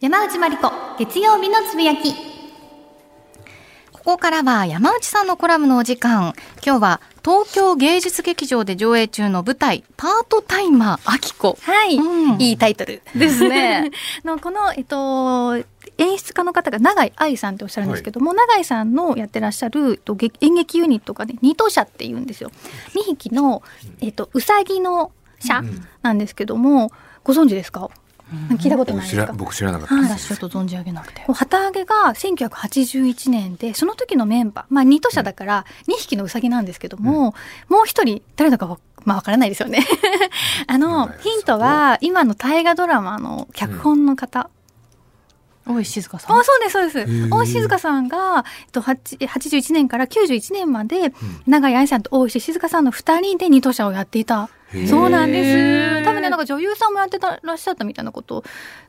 [0.00, 2.14] 山内まりこ、月曜日のつぶやき。
[3.92, 6.32] ここからは山内さんのコラムのお時間。
[6.64, 11.58] 今日は東京芸術劇場で上映中の舞台、パートタイマー、アキコ。
[11.60, 13.02] はい、うんいいタイトル。
[13.14, 13.90] ですね。
[14.24, 15.56] のこの、えっと、
[15.98, 22.50] 演出家の方が永井愛さんっておっしゃるんですけども、永井さんのやってらっしゃる、えっと、劇演劇ユニットがね二頭車っていうんですよ。
[22.94, 23.62] 2匹の、
[24.00, 25.62] えっと、うさぎの車
[26.00, 26.90] なんですけども、
[27.22, 27.90] ご存知ですか、
[28.58, 29.32] 聞いたことないですか？
[29.32, 31.22] 僕知らなかったです、私ちょっと存じ上げなくて。
[31.32, 37.34] 旗揚げが1981年でその時のメンバー、まあ、2頭車だから2匹のうさぎなんですけども、
[37.68, 39.84] もう一人誰だかわまあわからないですよね。
[40.66, 44.50] あのヒントは今の大河ドラマの脚本の方、
[45.66, 46.38] 大石静香さん？
[46.38, 46.98] あそうですそうです。
[46.98, 47.28] ー。
[47.34, 51.12] 大石静香さんが、えっと、8 81年から91年まで
[51.46, 54.48] 永井愛さんと大石静香さんの2人で二頭車をやっていた
[54.88, 56.04] そうなんです。
[56.04, 58.44] 多分ねなんか女優さんもやってたらっしゃったみたいなことを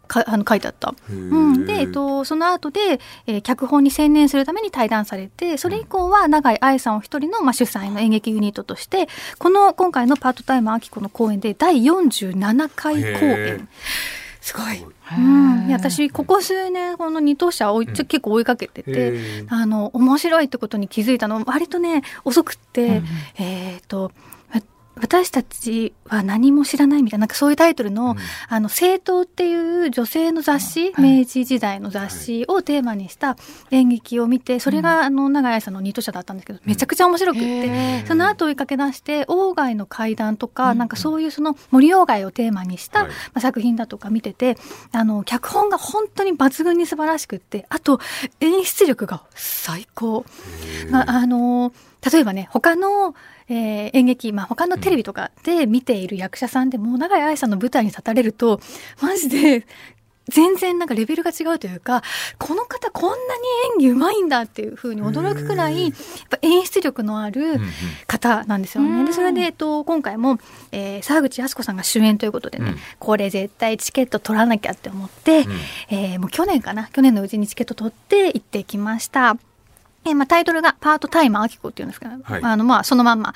[0.07, 0.93] かあの書いてあった。
[1.09, 9.07] うん、で、えっと、その後で、えー脚本に専念するために対談されてそれ以降は永井愛さんを一人の、まあ、主催の演劇ユニットとして
[9.39, 13.67] この今回のパートタイマー秋子の公演で第47回公演。
[14.41, 14.77] すごい。
[14.77, 19.47] へうーん、いや私ここ数年この二等車を追いちょ結構追いかけてて、へー。
[19.49, 23.05] あの面白いってことに気づいたの割とね遅くって、うん。
[23.37, 24.11] えっ、とわ
[25.01, 28.17] 私たちは何も知らないみたいななんかそういうタイトルの、うん。
[28.47, 31.19] あの政党っていう女性の雑誌、はい。
[31.19, 33.35] 明治時代の雑誌をテーマにした
[33.71, 37.45] 演劇を見てそれがあの永井愛さんの二等車だったんですけどめちゃくちゃ面白くって。
[37.45, 38.07] へー。
[38.07, 40.77] その後追いかけ出して鴎外の階段とか、うん。
[40.77, 43.09] なんかそういうその森鴎外をテーマにした、はい。
[43.09, 44.57] まあ、作品だとか見てて
[44.91, 47.99] あの脚本が本当に抜群に素晴らしくってあと
[48.39, 50.25] 演出力が最高。
[50.89, 51.73] まあ、あの
[52.09, 53.15] 例えばね他の、
[53.49, 58.59] えー演劇、まあ、他のテレビとかで見ている役者さんでも永井愛さんの舞台に立たれると
[59.01, 59.65] マジで
[60.29, 62.03] 全然なんかレベルが違うというか
[62.37, 63.21] この方こんなに
[63.73, 65.93] 演技うまいんだっていうふうに驚くくらいやっ
[66.29, 67.59] ぱ演出力のある
[68.07, 68.99] 方なんですよね。
[68.99, 69.05] うん。
[69.05, 70.37] でそれで、えっと、今回も、
[70.71, 72.77] えー沢口靖子さんが主演ということでね、うん。
[72.99, 75.51] これ絶対チケット取らなきゃって思って、うん。
[75.89, 79.37] えーもう去年かな去年のうちにチケット取って行ってきました。
[80.05, 82.41] えーまあ、タイトルがパートタイマーアキコっていうんですけど、はい。
[82.43, 83.33] あのまあそのまんま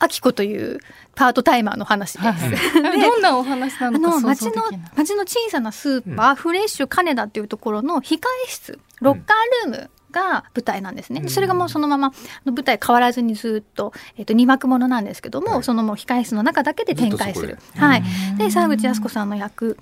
[0.00, 0.80] アキコという
[1.14, 2.24] パートタイマーの話です。
[2.24, 2.36] はい
[3.00, 4.62] どんなお話なあのか想の
[4.96, 11.20] 町の小さなスーパー、フレッシュ金田っていうところの控え室ロッカールームが舞台なんですね。
[11.22, 11.28] うん。
[11.28, 12.12] それがもうそのままあ
[12.46, 15.62] の舞台変わらずにずっと,、えっと2幕ものなんですけども、はい。
[15.62, 17.58] そのもう控え室の中だけで展開する。
[17.76, 18.38] はい、うん。
[18.38, 19.76] で沢口靖子さんの役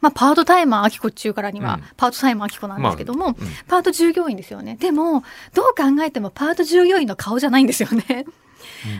[0.00, 3.36] まあ、パートタイマーアキコっちゅうからには、うんパートタイマーアキコなんですけども、まあうん
[3.68, 4.76] パート従業員ですよね。
[4.80, 5.22] でも、
[5.54, 8.24] どう考えてもパート従業員の顔じゃないんですよね。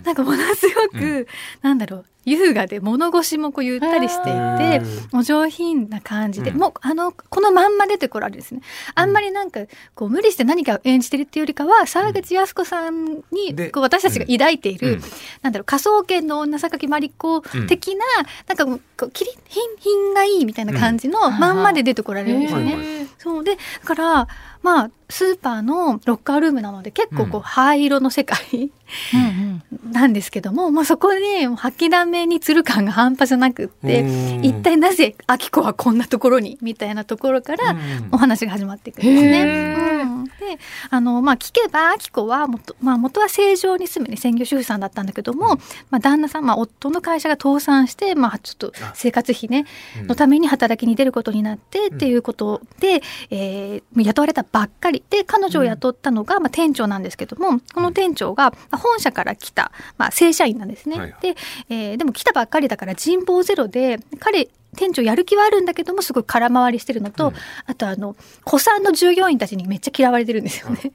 [0.05, 1.27] なんかものすごく、う
[1.63, 4.83] なんだろう、優雅で物腰もこうゆったりしていて
[5.13, 6.59] お上品な感じで、うん。
[6.59, 8.61] もうあの、このまんま出てこられるんですね。
[8.95, 9.61] あんまりなんか、
[9.95, 15.03] こう無理して何かを演じてるっていうよりかは、沢口靖子さんに、でこう私たちが抱いている、うん。
[15.43, 18.05] なんだろう、科捜研の女榊マリコ的な、
[18.47, 23.07] なんかもうこう、キリ、品、品がいいみたいな感じのまんまで出てこられるんですよね。
[23.19, 23.45] そう。
[23.45, 24.29] で、だから、
[24.63, 27.41] まあ、スーパーのロッカールームなので結構こう、うん。
[27.41, 29.93] 灰色の世界うんうん。
[29.93, 34.05] なんですけども、まあ、そこで吐きだめにつる感が半端じゃなくってう
[34.41, 34.45] ん。
[34.45, 37.79] 一体なぜアキコはこんなところにみたいなところからうん。
[38.13, 39.43] お話が始まっていくんですね。
[40.03, 40.20] うん。
[40.20, 40.20] で
[40.91, 45.57] あの、まあ、聞けばアキコは元,、まあ、元は正常に住む、ね、専業主婦さんだったんだけども、
[45.91, 49.67] まあ、旦那さん、まあ、夫の会社が倒産して、まあ、ちょっと生活費ね
[50.01, 50.07] うん。
[50.09, 55.03] のために働きに出ることになってっていうことで、えー雇われたばっかり。
[55.11, 60.99] で彼女を雇ったのが、まあ、店長なんですけどもこの店長がまあ本社から来た、まあ、正社員なんですね。
[60.99, 61.21] はいはい。
[61.21, 61.37] で、
[61.69, 67.35] えーでも来たばっかりだから人望ゼロで彼店長やる気はあるんだけどもすごい空回りしてるのと、うん
[67.67, 70.81] あとあの子さんの従業員たちにめっちゃ嫌われてるんですよね。
[70.85, 70.93] うん、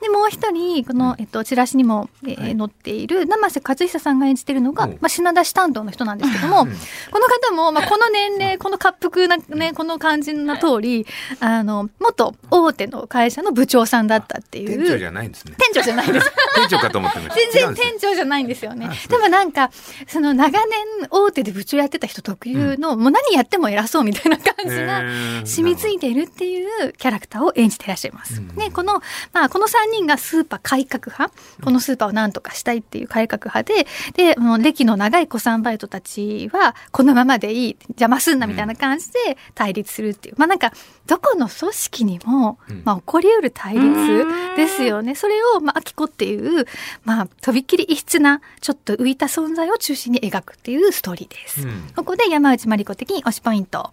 [0.00, 2.56] でもう一人この、えっと、チラシにも、えーはい。
[2.56, 4.88] 載っている生瀬勝久さんが演じてるのが、う。
[4.88, 6.68] んまあ、品出し担当の人なんですけども、うん。
[6.68, 6.74] こ
[7.18, 11.06] の方も、まあ、この年齢 この滑腹な、ね、この感じの通り
[11.40, 14.78] あの元大手の会社の部長さんだったっていう。
[14.78, 15.54] 店長じゃないんですね。
[15.58, 16.32] 店長じゃないです。
[16.56, 17.52] 店長かと思ってました。
[17.52, 18.90] 全然店長じゃないんですよね。
[19.08, 19.70] でもなんか、
[20.06, 25.02] その長年大手で部長やってた人特有の、もう何やっても偉そうみたいな感じが
[25.44, 28.40] 染みついているっていうキャラクターを演じていらっしゃいます。
[28.40, 28.48] うん。
[28.56, 29.02] で、ここの、
[29.34, 40.34] まあ、この3人がスーパー改革派、このスーパーを何とかしたいっていう改革派で、で、もう歴の長い子さんバイトたちは、このままでいい、邪魔すんなみたいな感じで対立するっていう。
[40.38, 40.72] まあなんか、
[41.06, 45.14] どこの組織にも、まあ起こり得る対立ですよね。
[45.14, 46.66] それを、まあ、アキコっていう、
[47.04, 51.62] まあ、とびっきり異質な、ちょっと浮いた存在を中心に描くっていうストーリーです。
[51.62, 53.92] うんここで山内まりこ的に推しポイント。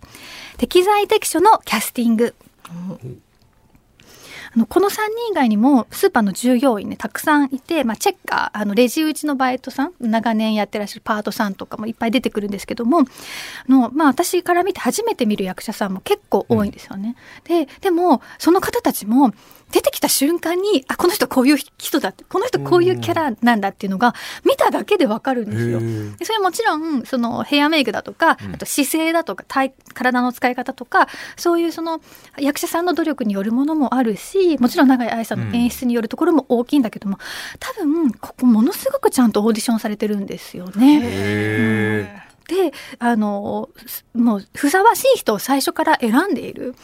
[0.57, 2.35] 適材適所のキャスティング。
[4.55, 13.03] あのこの3人以外にもスーパーの従業員ねたくさんいて、まあ、チェッカーあのレジ打ちのバイトさん長年やってらっしゃるパートさんとかもいっぱい出てくるんですけどもあ
[13.67, 17.15] の、まあ、私から見て初めて見る役者さんも結構多いんですよね。
[17.43, 19.31] ででもその方たちも
[19.71, 24.15] 出てきた瞬間にあこの人こういう人だってこの人こういうキャラなんだっていうのが
[24.45, 25.79] 見ただけでわかるんですよ。
[26.17, 32.01] でそれはもちろんそのヘアメイクだとか、うんあと姿勢だとか体体の使い方とかそういうその
[32.37, 35.37] 役者さんの努力によるものもあるしもちろん永井愛さん。
[35.37, 37.17] の演出によるところも大きいんだけども、
[37.59, 41.01] 多分ここものすごくちゃんとオーディションされてるんですよね。
[41.03, 46.75] へであのすもうふさわしい人を最初から選んでいる。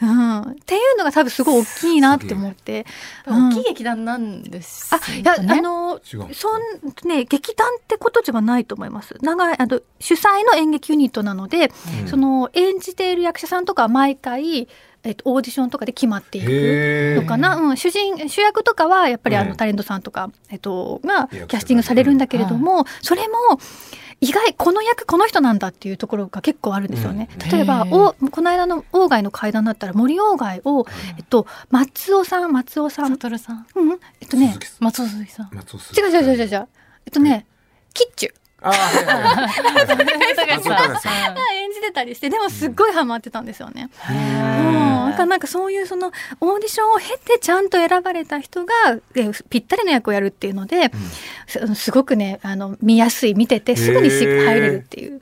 [0.00, 2.86] うん、っていうのが多分すごい大きいなって思って。
[3.24, 3.48] うん。
[3.50, 9.16] 大きい劇団なんですあ、いや、あの、そん、ね、劇団ってことじゃないと思います。
[9.22, 11.70] 長い、あの、主催の演劇ユニットなので、
[12.02, 12.08] うん。
[12.08, 14.66] その、演じている役者さんとかは毎回、
[15.04, 17.56] えっと、オーディションとかで決まっていくへのかな？
[17.56, 23.34] うん、主人、主役とかは、やっぱりあの、うんタレントさんとか、えっと、が、キャスティングされるんだけれども、それも、
[24.20, 27.28] 意外、この役、この人なんだっていうところが結構あるんですよね。
[27.44, 27.50] うん。
[27.50, 30.86] 例えば、お、この間の鴎外の階段だったら、森鴎外を、
[31.18, 33.66] えっと、松尾さん、松尾さん、悟さん。
[33.74, 35.50] うん、えっとね松尾鈴木さん。
[35.52, 36.68] 松尾鈴木違う違う違う違う違う。
[37.06, 37.46] えっとね、
[37.94, 38.30] キッチュ
[38.62, 43.90] あーはいはいはい高松尾隆さんが演じてたりして、でもすっごいハマってたんですよね。
[44.08, 48.72] へうん、ーなんかなんかそういうそのオーディションを経てちゃんと選ばれた人が
[49.14, 50.90] えぴったりの役をやるっていうので、
[51.46, 55.12] すすごくねあの見やすい見ててすぐに入れるっていう。
[55.12, 55.20] うん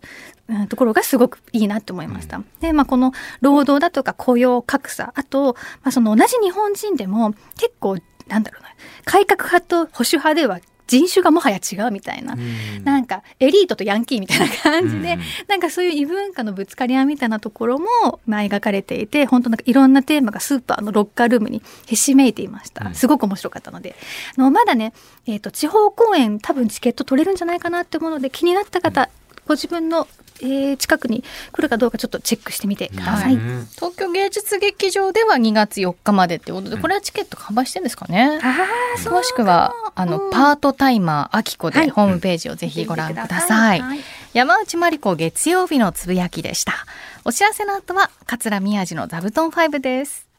[0.68, 2.42] ところがすごくいいなって思いました。
[2.60, 8.68] で、まあ、この労働だとか雇用格差、あと、まあ、その同じ日本人でも結構、なんだろうな、
[9.04, 10.58] 改革派と保守派では
[10.90, 12.34] 人種がもはや違うみたいな。
[12.34, 12.84] うん。
[12.84, 15.20] なんかエリートとヤンキーみたいな感じで、うん。
[15.46, 17.86] なんかそういう異文化のぶつかり合いみたいなところも、
[18.26, 22.94] まあ、描かれていて本当なんかいろんなテーマがスーパーのロッカールームにひしめいていました、うん。
[22.94, 23.94] すごく面白かったので。
[24.36, 24.92] あのまだね、
[25.26, 29.08] えー、と地方公演多分チケット取れるんじゃないかなって思うので気になった方、
[29.46, 30.06] ご自分の、
[30.42, 33.34] えー近くに来るかどうかちょっとチェックしてみてください。
[33.34, 33.68] うん。
[33.72, 40.30] 東京芸術劇場では2月4日までってことで、これはチケット販売してるんですかね、あーそう詳しくはあの、うん。
[40.30, 41.86] パートタイマーあきこはい。
[41.86, 44.00] でホームページをぜひご覧ください、はい。
[44.32, 46.86] 山内まりこ月曜日のつぶやきでした。
[47.24, 50.29] お知らせの後は桂宮治の座布団5です